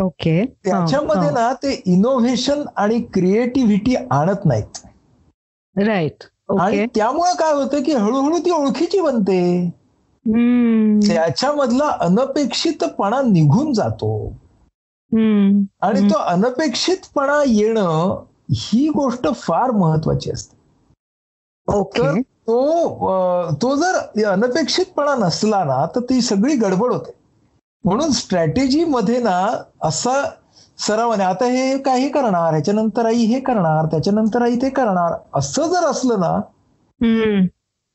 [0.02, 0.44] ओके.
[0.64, 4.86] त्याच्यामध्ये ना ते इनोव्हेशन आणि क्रिएटिव्हिटी आणत नाहीत.
[5.76, 6.24] राईट
[6.60, 9.70] आणि त्यामुळे काय होतं की हळूहळू ती ओळखीची बनते.
[11.08, 14.12] त्याच्यामधला अनपेक्षितपणा निघून जातो.
[15.82, 20.61] आणि तो अनपेक्षितपणा येणं ही गोष्ट फार महत्वाची असते.
[21.68, 27.10] तर तो तो जर अनपेक्षितपणा नसला ना तर ती सगळी गडबड होते.
[27.84, 29.36] म्हणून स्ट्रॅटेजी मध्ये ना
[29.82, 30.22] असा
[30.78, 35.86] सरावाने आता हे काही करणार ह्याच्यानंतर आई हे करणार त्याच्यानंतर आई ते करणार असं जर
[35.86, 36.38] असलं ना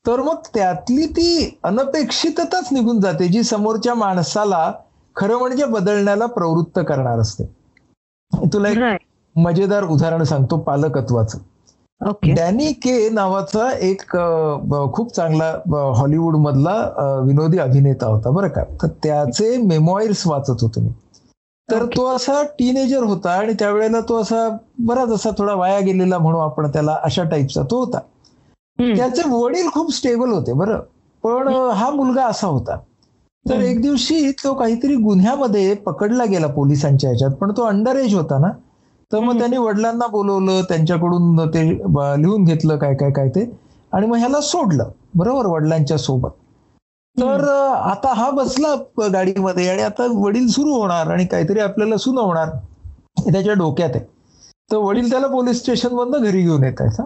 [0.06, 4.72] तर मग त्यातली ती अनपेक्षितताच निघून जाते जी समोरच्या माणसाला
[5.16, 7.44] खरं म्हणजे बदलण्याला प्रवृत्त करणार असते.
[8.54, 8.78] तुला एक
[9.36, 11.38] मजेदार उदाहरण सांगतो पालकत्वाचं.
[12.02, 14.02] डॅनी के नावाचा एक
[14.94, 15.50] खूप चांगला
[15.98, 16.74] हॉलिवूड मधला
[17.26, 18.64] विनोदी अभिनेता होता बरं का?
[18.82, 20.90] तर त्याचे मेमॉईर्स वाचत होतो मी.
[21.70, 24.48] तर तो असा टीनेजर होता आणि त्यावेळेला तो असा
[24.80, 28.00] बराच असा थोडा वाया गेलेला म्हणू आपण त्याला अशा टाईपचा तो होता.
[28.80, 30.80] त्याचे वडील खूप स्टेबल होते बरं.
[31.24, 32.78] पण हा मुलगा असा होता.
[33.46, 38.38] तर एक दिवशी तो काहीतरी गुन्ह्यामध्ये पकडला गेला पोलिसांच्या ह्याच्यात पण तो अंडर एज होता
[38.40, 38.50] ना.
[39.12, 43.44] तर मग त्यांनी वडिलांना बोलवलं त्यांच्याकडून ते लिहून घेतलं काय काय काय ते.
[43.92, 46.30] आणि मग ह्याला सोडलं बरोबर वडिलांच्या सोबत.
[47.18, 47.44] तर
[47.84, 48.74] आता हा बसला
[49.14, 52.50] गाडीमध्ये आणि आता वडील सुरू होणार आणि काहीतरी आपल्याला सुनावणार
[53.24, 54.04] त्याच्या डोक्यात आहे.
[54.72, 57.02] तर वडील त्याला पोलीस स्टेशन मधनं घरी घेऊन येत आहेत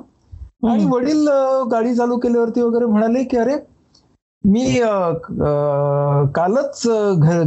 [0.66, 1.28] आणि वडील
[1.72, 3.56] गाडी चालू केल्यावरती वगैरे म्हणाले की अरे
[4.44, 4.80] मी
[6.36, 6.82] कालच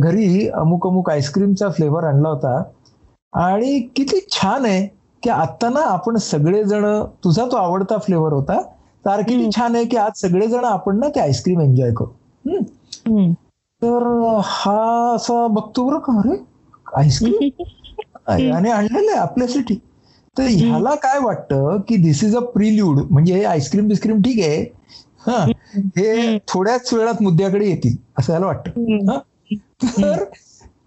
[0.00, 2.62] घरी अमुक अमुक आईस्क्रीमचा फ्लेवर आणला होता.
[3.34, 4.86] आणि किती छान आहे
[5.22, 6.84] की आता ना आपण सगळेजण
[7.24, 8.60] तुझा तो आवडता फ्लेवर होता
[9.04, 12.62] तर किती छान आहे की आज सगळेजण आपण ना ते आईस्क्रीम एन्जॉय करू.
[13.82, 14.06] तर
[14.44, 16.36] हा असा बघतो बरं का अरे
[16.96, 17.60] आईस्क्रीम
[18.28, 19.74] आणि आणलेलं आहे आपल्यासाठी.
[20.36, 24.62] तर ह्याला काय वाटतं की दिस इज अ प्रिल्यूड म्हणजे हे आईस्क्रीम बिस्क्रीम ठीक आहे
[25.26, 25.44] हा
[25.96, 29.18] हे थोड्याच वेळात मुद्द्याकडे येतील असं याला वाटतं.
[29.82, 30.24] तर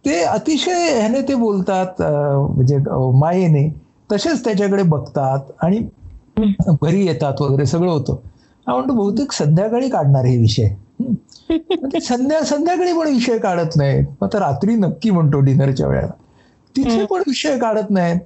[0.07, 2.77] ते अतिशय ह्याने ते बोलतात म्हणजे
[3.19, 3.67] मायेने.
[4.09, 5.79] तसेच त्याच्याकडे बघतात आणि
[6.73, 8.15] घरी येतात वगैरे सगळं होतं.
[8.67, 10.67] हा म्हणतो बहुतेक संध्याकाळी काढणार हे विषय.
[11.99, 14.05] संध्या संध्याकाळी पण विषय काढत नाहीत.
[14.21, 16.11] मग तर रात्री नक्की म्हणतो डिनरच्या वेळेला.
[16.75, 18.19] तिथे पण विषय काढत नाहीत.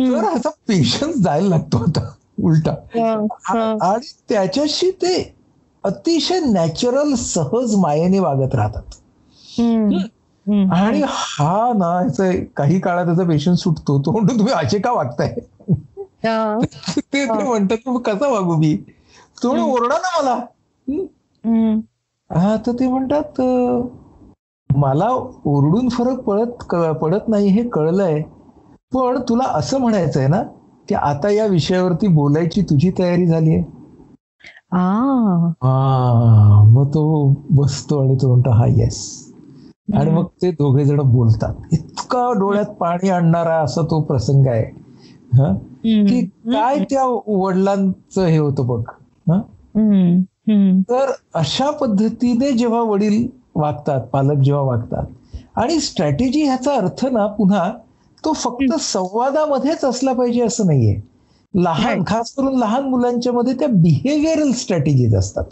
[0.00, 2.06] तर ह्याचा पेशन्स जायला लागतो आता
[2.40, 2.74] उलटा.
[3.82, 5.14] आणि त्याच्याशी ते
[5.84, 9.00] अतिशय नॅचरल सहज मायेने वागत राहतात.
[10.72, 14.00] आणि हा ना याचा काही काळात त्याचा पेशन्स सुटतो.
[14.00, 15.34] तो म्हणतो तुम्ही असे का वागताय?
[17.04, 18.74] ते म्हणतात कसा वागू मी?
[19.42, 20.38] तो ओरडा ना मला.
[22.30, 23.40] हा तर ते म्हणतात
[24.70, 25.08] मला
[25.46, 26.64] ओरडून फरक पडत
[27.00, 28.22] पडत नाही हे कळलंय.
[28.92, 30.42] पण तुला असं म्हणायचंय ना
[30.88, 33.62] की आता या विषयावरती बोलायची तुझी तयारी झाली आहे.
[36.68, 37.02] मग तो
[37.52, 39.02] बसतो आणि तो म्हणतो हा येस
[39.88, 41.54] आणि मग ते दोघे जण बोलतात.
[41.72, 44.64] इतका डोळ्यात पाणी आणणारा असा तो प्रसंग आहे.
[46.02, 46.20] की
[46.52, 48.82] काय त्या वडिलांचं हे होतं बघ.
[50.90, 55.06] तर अशा पद्धतीने जेव्हा वडील वागतात पालक जेव्हा वागतात
[55.56, 57.70] आणि स्ट्रॅटेजी ह्याचा अर्थ ना पुन्हा
[58.24, 61.00] तो फक्त संवादामध्येच असला पाहिजे असं नाहीये.
[61.54, 65.44] लहान खास करून लहान मुलांच्या मध्ये त्या बिहेवियरल स्ट्रॅटेजीज असतात.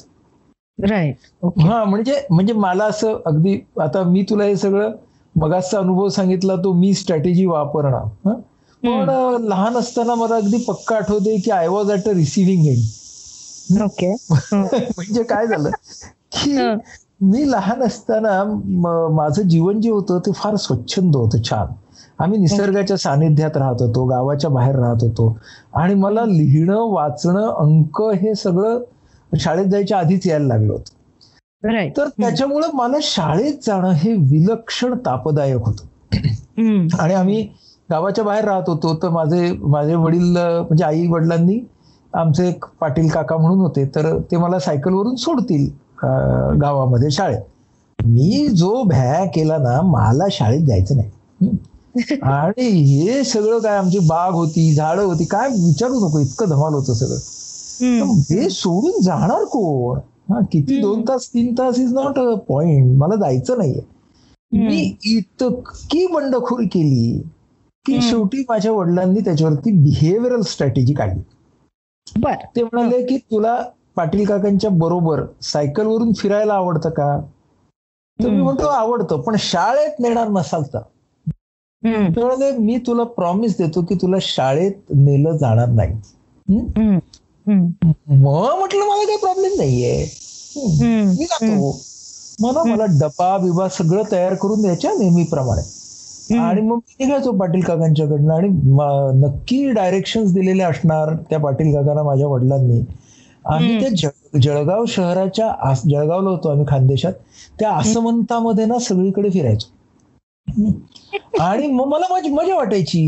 [0.78, 4.92] राईट हा म्हणजे म्हणजे मला असं अगदी आता मी तुला हे सगळं
[5.34, 8.08] मगाचा अनुभव सांगितला तो मी स्ट्रॅटेजी वापरणं
[8.82, 9.10] पण
[9.42, 14.12] लहान असताना मला अगदी पक्का आठवते की I was at a receiving end okay
[14.52, 15.70] म्हणजे काय झालं?
[16.32, 16.56] की
[17.22, 18.42] मी लहान असताना
[19.10, 21.66] माझं जीवन जे होतं ते फार स्वच्छंद होतं छान.
[22.18, 25.36] आम्ही निसर्गाच्या सानिध्यात राहत होतो गावाच्या बाहेर राहत होतो.
[25.74, 28.80] आणि मला लिहिणं वाचणं अंक हे सगळं
[29.40, 30.94] शाळेत जायच्या आधीच यायला लागलं होतं.
[31.96, 35.84] तर त्याच्यामुळं मला शाळेत जाणं हे विलक्षण तापदायक होतं.
[37.00, 37.42] आणि आम्ही
[37.90, 41.60] गावाच्या बाहेर राहत होतो तर माझे माझे वडील म्हणजे आई वडिलांनी
[42.14, 45.68] आमचे एक पाटील काका म्हणून होते तर ते मला सायकलवरून सोडतील
[46.60, 47.40] गावामध्ये शाळेत.
[47.98, 51.10] मी जो भ्या केला ना मला शाळेत जायचं नाही.
[52.22, 56.94] आणि हे सगळं काय आमची बाग होती झाडं होती काय विचारू नको इतकं धमाल होतं
[56.94, 57.18] सगळं.
[57.84, 59.98] हे सोडून जाणार कोण?
[60.30, 63.80] हा किती दोन तास तीन तास इज नॉट अ पॉइंट मला जायचं नाहीये.
[64.52, 67.22] मी इतकी बंडखोरी केली
[67.86, 71.22] की शेवटी माझ्या वडिलांनी त्याच्यावरती बिहेवियरल स्ट्रॅटेजी काढली.
[72.18, 72.34] बर.
[72.56, 73.64] ते म्हणाले की तुला
[73.96, 77.20] पाटील काकांच्या बरोबर सायकलवरून फिरायला आवडतं का?
[78.24, 80.80] तर मी म्हणतो आवडतं पण शाळेत नेणार नसाल तर.
[82.20, 85.92] म्हणाले मी तुला प्रॉमिस देतो की तुला शाळेत नेलं जाणार नाही.
[87.46, 89.94] मग म्हटलं मला काही प्रॉब्लेम नाहीये.
[91.16, 91.70] मी जातो.
[92.38, 95.62] मला मला डबा बिबा सगळं तयार करून द्यायच्या नेहमीप्रमाणे.
[96.38, 98.48] आणि मग मी निघायचो पाटील काकांच्याकडनं आणि
[99.20, 102.80] नक्की डायरेक्शन दिलेले असणार त्या पाटील काकांना माझ्या वडिलांनी.
[103.44, 103.88] आम्ही त्या
[104.42, 107.12] जळगाव शहराच्या जळगावला होतो आम्ही खानदेशात.
[107.60, 109.68] त्या आसमंतामध्ये ना सगळीकडे फिरायचो.
[111.40, 113.04] आणि मग मला मजा वाटायची.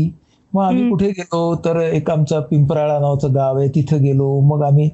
[0.55, 1.55] मग आम्ही कुठे गेलो?
[1.65, 4.27] तर एक आमचा पिंपराळा नावाचं गाव आहे तिथं गेलो.
[4.41, 4.89] मग आम्ही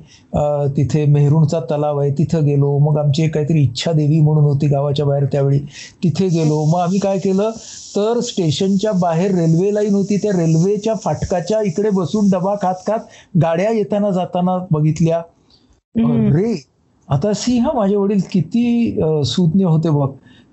[0.78, 2.78] तिथे मेहरूणचा तलाव आहे तिथं गेलो.
[2.80, 5.60] मग आमची काहीतरी इच्छा देवी म्हणून होती गावाच्या बाहेर त्यावेळी.
[6.04, 6.64] तिथे गेलो.
[6.66, 7.52] मग आम्ही काय केलं?
[7.96, 10.18] तर स्टेशनच्या बाहेर रेल्वे लाईन होती.
[10.18, 13.00] त्या रेल्वेच्या फाटकाच्या इकडे बसून डबा खात खात
[13.42, 15.22] गाड्या येताना जाताना बघितल्या.
[15.96, 16.54] रे
[17.10, 20.10] आता सी हा माझे वडील किती सुज्ञ होते बघ.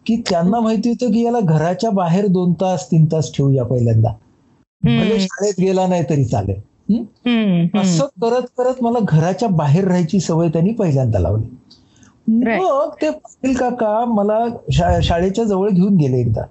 [0.06, 4.12] की त्यांना माहिती होतं की याला घराच्या बाहेर दोन तास तीन तास ठेवूया पहिल्यांदा.
[4.84, 6.60] म्हणजे शाळेत गेला नाही तरी चालेल.
[7.78, 11.46] असं करत करत मला घराच्या बाहेर राहायची सवय त्यांनी पहिल्यांदा लावली.
[12.58, 14.44] मग ते पाटील काका मला
[15.02, 16.42] शाळेच्या जवळ घेऊन गेले एकदा.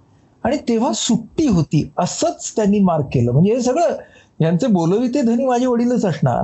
[0.44, 1.92] आणि तेव्हा सुट्टी होती.
[1.98, 3.32] असंच त्यांनी मार्क केलं.
[3.32, 3.96] म्हणजे हे सगळं
[4.42, 6.44] यांचे बोलविते धनी माझे वडीलच असणार.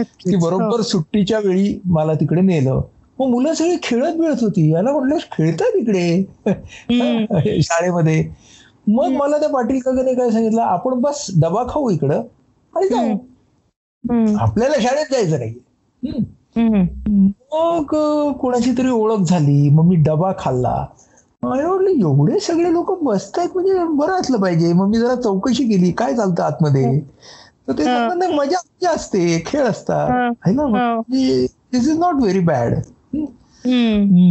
[0.00, 0.82] की बरोबर हो.
[0.82, 2.80] सुट्टीच्या वेळी मला तिकडे नेलं.
[3.18, 4.72] मग मुलं सगळी खेळत मिळत होती.
[4.72, 6.24] याला म्हटलं खेळतात तिकडे
[7.62, 8.28] शाळेमध्ये.
[8.86, 10.60] मग मला त्या पाटील काकाने काय सांगितलं?
[10.62, 12.22] आपण बस डबा खाऊ इकडं
[12.74, 13.16] आणि जाऊ.
[14.40, 15.54] आपल्याला शाळेत जायचं नाही.
[17.52, 17.94] मग
[18.40, 19.68] कोणाची तरी ओळख झाली.
[19.70, 20.84] मग मी डबा खाल्ला.
[21.42, 24.72] म्हटलं एवढे सगळे लोक बसतायत म्हणजे बरं असलं पाहिजे.
[24.72, 25.90] मग मी जरा चौकशी केली.
[25.92, 27.00] काय चालतं आतमध्ये?
[27.68, 29.42] तर ते मजा असते.
[29.46, 30.12] खेळ असतात.
[31.72, 32.74] This is not very bad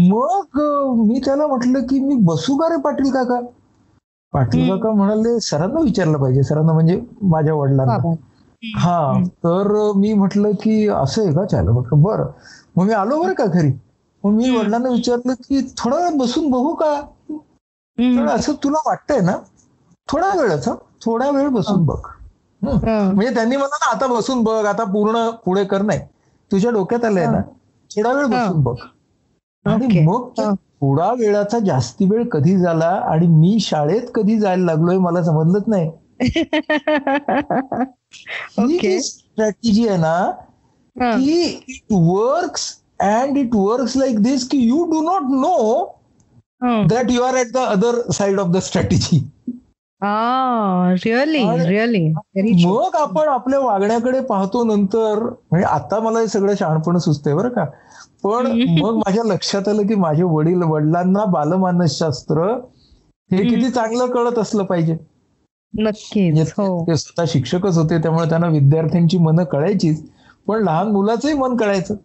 [0.09, 0.59] मग
[0.99, 3.39] मी त्याला म्हटलं की मी बसू का रे पाटील काका?
[4.33, 6.43] पाटील काका म्हणाले सरांना विचारलं पाहिजे.
[6.43, 7.97] सरांना म्हणजे माझ्या वडिलांना.
[8.77, 11.45] हा तर मी म्हटलं की असं आहे का?
[11.45, 12.31] चालू म्हटलं बरं.
[12.75, 13.71] मग मी आलो बरं का घरी?
[14.23, 16.93] मग मी वडिलांना विचारलं की थोडा वेळ बसून बघू का?
[18.27, 19.37] असं तुला वाटतंय ना?
[20.09, 20.67] थोडा वेळच
[21.05, 21.99] थोडा वेळ बसून बघ.
[22.61, 25.81] म्हणजे त्यांनी मला ना आता बसून बघ आता पूर्ण पुढे कर.
[25.81, 25.99] नाही.
[26.51, 27.41] तुझ्या डोक्यात आलंय ना?
[27.91, 28.75] थोडा वेळ बसून बघ.
[29.65, 35.23] आणि मग थोडा वेळाचा जास्ती वेळ कधी झाला आणि मी शाळेत कधी जायला लागलोय मला
[35.23, 35.91] समजलंच नाही.
[39.01, 40.31] स्ट्रॅटेजी आहे ना
[40.95, 45.85] की it works and it works like this की you do not know
[46.87, 49.29] that you are at the other side of the strategy
[51.65, 57.33] really really मग आपण आपल्या वागण्याकडे पाहतो नंतर म्हणजे आता मला हे सगळं शहाणपण सुचतंय
[57.33, 57.65] बरं का.
[58.23, 58.47] पण
[58.79, 62.47] मग माझ्या लक्षात आलं की माझे वडील वडिलांना बालमानसशास्त्र
[63.31, 64.95] हे किती चांगलं कळत असलं पाहिजे.
[65.73, 66.43] नक्की म्हणजे
[66.87, 70.03] ते स्वतः शिक्षकच होते त्यामुळे त्यांना विद्यार्थ्यांची मनं कळायचीच
[70.47, 71.95] पण लहान मुलाचंही मन कळायचं.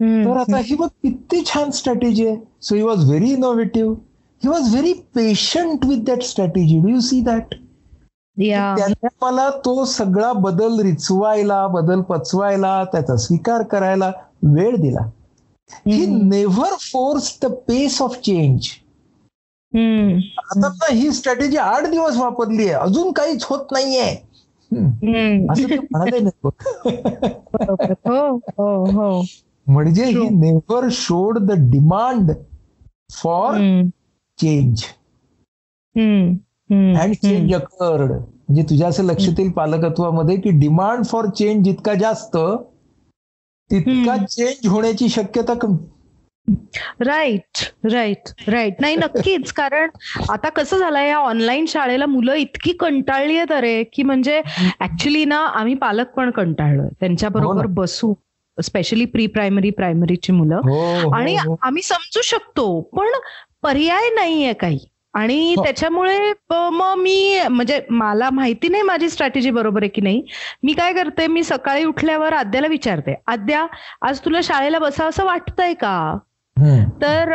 [0.00, 2.36] तर आता ही बघ किती छान स्ट्रॅटेजी आहे.
[2.62, 3.94] So he was very innovative
[4.42, 7.54] he was very patient with that strategy do you see that
[8.76, 15.10] त्यांनी मला तो सगळा बदल रिचवायला बदल पचवायला त्याचा स्वीकार करायला वेळ दिला.
[15.70, 18.66] He never force the pace of change
[20.66, 22.72] आता ही स्ट्रॅटेजी आठ दिवस वापरली आहे.
[22.72, 24.28] अजून काहीच होत नाहीये.
[25.90, 26.18] म्हणाले
[27.94, 29.24] हो, हो, हो.
[29.66, 32.30] म्हणजे he never showed the demand
[33.22, 33.54] for
[34.38, 34.82] change
[36.70, 42.36] and change occurred म्हणजे तुझ्या असं लक्षात येईल पालकत्वामध्ये की डिमांड फॉर चेंज जितका जास्त
[43.70, 45.76] तितका चेंज होण्याची शक्यता कमी.
[47.00, 47.58] राईट
[47.92, 49.52] राईट राईट नाही नक्कीच.
[49.52, 49.90] कारण
[50.28, 54.42] आता कसं झालंय या ऑनलाईन शाळेला मुलं इतकी कंटाळली आहेत अरे की म्हणजे
[54.80, 56.88] ऍक्च्युली ना आम्ही पालक पण कंटाळलोय.
[57.00, 58.14] त्यांच्याबरोबर हो बसू
[58.58, 60.56] स्पेशली प्री प्रायमरी प्रायमरीची मुलं.
[60.56, 61.36] हो, हो, आणि.
[61.62, 63.06] आम्ही समजू शकतो पण
[63.62, 64.78] पर्याय नाहीये काही.
[65.14, 65.62] आणि हो.
[65.64, 70.22] त्याच्यामुळे मग मी म्हणजे मला माहिती नाही माझी स्ट्रॅटेजी बरोबर आहे की नाही.
[70.62, 73.66] मी काय करते मी सकाळी उठल्यावर आद्याला विचारते आद्या
[74.02, 76.16] आज तुला शाळेला बसा असं वाटतंय का.
[77.02, 77.32] तर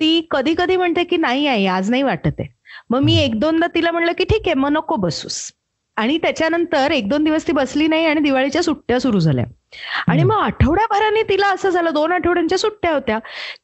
[0.00, 2.48] ती कधी कधी म्हणते की नाही आहे आज नाही वाटत आहे.
[2.90, 5.40] मग मी एक दोनदा तिला म्हणलं की ठीक आहे मग नको बसूस.
[5.96, 9.44] आणि त्याच्यानंतर एक दोन दिवस ती बसली नाही आणि दिवाळीच्या सुट्ट्या सुरू झाल्या.
[10.08, 13.18] आणि मग आठवड्याभराने तिला असं झालं दोन आठवड्यांच्या सुट्ट्या होत्या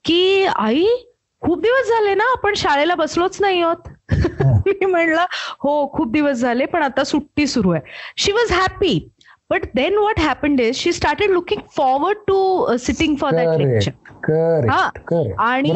[0.05, 0.87] की आई
[1.43, 3.89] खूप दिवस झाले ना आपण शाळेला बसलोच नाही आहोत.
[4.67, 5.25] मी म्हणलं
[5.61, 7.83] हो खूप दिवस झाले पण आता सुट्टी सुरू आहे.
[8.17, 8.99] She was happy
[9.51, 13.91] but then what happened is she started looking forward to sitting for that lecture
[14.69, 14.89] हा.
[15.39, 15.71] आणि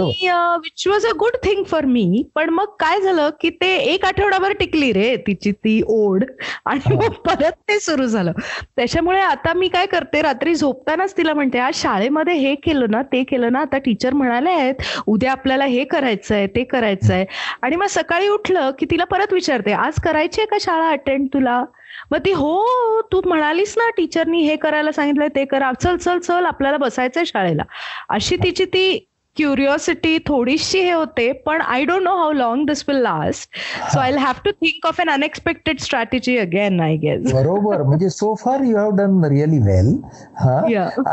[0.63, 4.53] which was a good thing for me पण मग काय झालं की ते एक आठवडाभर
[4.53, 6.25] टिकली रे तिची ती ओढ
[6.67, 8.33] आणि मग परत ते सुरू झालं.
[8.77, 13.23] त्याच्यामुळे आता मी काय करते रात्री झोपतानाच तिला म्हणते आज शाळेमध्ये हे केलं ना ते
[13.25, 17.25] केलं ना आता टीचर म्हणाले आहेत उद्या आपल्याला हे करायचंय ते करायचंय.
[17.63, 21.63] आणि मग सकाळी उठलं की तिला परत विचारते आज करायची आहे का शाळा अटेंड तुला?
[22.11, 25.73] मग ती हो तू म्हणालीस ना टीचरनी हे करायला सांगितलंय ते करा.
[25.83, 27.63] चल चल चल आपल्याला बसायचंय शाळेला.
[28.09, 32.97] अशी तिची ती क्युरिओसिटी थोडीशी हे होते पण I don't know how long this will
[33.03, 33.57] last
[33.93, 37.83] so I have to think of an unexpected strategy again I guess बरोबर.
[37.83, 39.93] म्हणजे so far you have done really well
[40.41, 40.59] हा.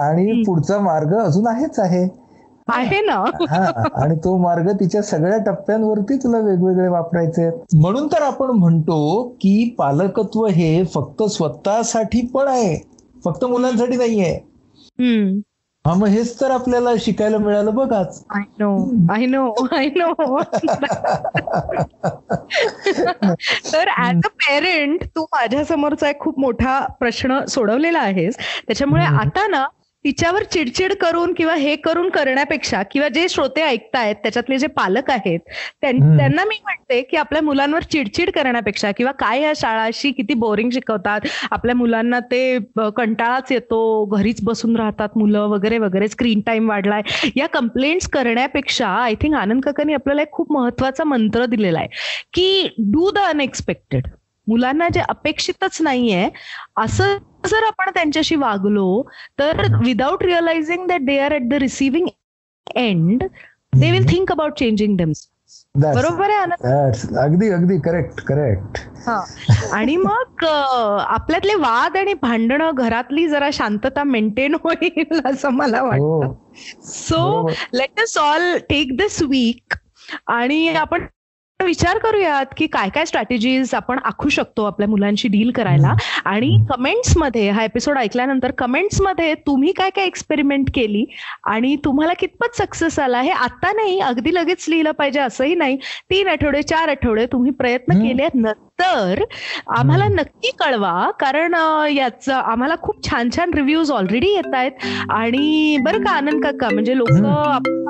[0.04, 2.08] आणि पुढचा मार्ग अजून आहेच आहे.
[2.73, 3.15] आहे ना?
[4.03, 10.45] आणि तो मार्ग तिच्या सगळ्या टप्प्यांवरती तुला वेगवेगळे वापरायचे म्हणून तर आपण म्हणतो की पालकत्व
[10.45, 12.75] हे फक्त स्वतःसाठी पण आहे
[13.25, 14.39] फक्त मुलांसाठी नाहीये.
[15.86, 18.23] हा मग हेच तर आपल्याला शिकायला मिळालं बघाच.
[18.29, 18.69] I know
[19.13, 20.41] I know I know
[23.73, 28.38] तर ऍज अ पेरेंट तू माझ्या समोरचा एक खूप मोठा प्रश्न सोडवलेला आहेस.
[28.67, 29.03] त्याच्यामुळे.
[29.03, 29.65] आता ना
[30.05, 35.39] तिच्यावर चिडचिड करून किंवा हे करून करण्यापेक्षा किंवा जे श्रोते ऐकतायत त्याच्यातले जे पालक आहेत.
[35.81, 41.27] त्यांना मी म्हणते की आपल्या मुलांवर चिडचिड करण्यापेक्षा किंवा काय ह्या शाळाशी किती बोरिंग शिकवतात
[41.51, 42.57] आपल्या मुलांना ते
[42.95, 47.01] कंटाळाच येतो घरीच बसून राहतात मुलं वगैरे वगैरे स्क्रीन टाइम वाढलाय
[47.35, 51.87] या कंप्लेंट्स करण्यापेक्षा आय थिंक आनंद काकांनी आपल्याला एक खूप महत्त्वाचा मंत्र दिलेला आहे
[52.33, 54.07] की डू द अनएक्सपेक्टेड
[54.47, 56.29] मुलांना जे अपेक्षितच नाहीये
[56.77, 59.04] असं जर आपण त्यांच्याशी वागलो
[59.39, 62.08] तर without realising that they are at the receiving
[62.75, 63.23] end
[63.75, 65.12] they will think about changing them
[65.75, 68.80] बरोबर आहे अगदी अगदी करेक्ट करेक्ट
[69.73, 75.88] आणि मग आपल्यातले वाद आणि भांडणं घरातली जरा शांतता मेंटेन होईल असं मला हो.
[75.89, 76.34] वाटतं.
[76.86, 77.47] So.
[77.73, 79.73] Let us all take this week
[80.27, 81.06] आणि आपण
[81.63, 85.93] विचार करूयात की काय काय स्ट्रॅटेजीज आपण आखू शकतो आपल्या मुलांशी डील करायला.
[86.26, 91.06] आणि कमेंट्समध्ये हा एपिसोड ऐकल्यानंतर कमेंट्समध्ये तुम्ही काय काय एक्सपेरिमेंट केली
[91.47, 95.78] आणि तुम्हाला कितपत सक्सेस आला हे आता नाही अगदी लगेच लिहिलं पाहिजे असंही नाही.
[96.10, 98.00] तीन आठवडे चार आठवडे तुम्ही प्रयत्न.
[98.02, 99.24] केले नंतर
[99.78, 101.54] आम्हाला नक्की कळवा कारण
[101.89, 104.71] याचं आम्हाला खूप छान छान रिव्ह्यूज ऑलरेडी येत आहेत.
[105.10, 107.10] आणि बरं का आनंद काका म्हणजे लोक.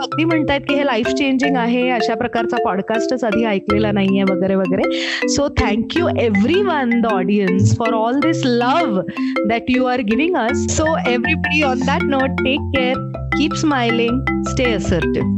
[0.02, 4.90] अगदी म्हणतायत की हे लाईफ चेंजिंग आहे अशा प्रकारचा पॉडकास्टच आधी ऐकलेला नाहीये वगैरे वगैरे.
[5.28, 6.08] So thank you
[6.64, 9.02] everyone the audience for all this love
[9.48, 14.72] that you are giving us so everybody on that note take care keep smiling stay
[14.74, 15.38] assertive